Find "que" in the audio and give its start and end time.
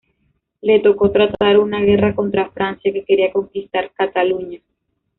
2.91-3.03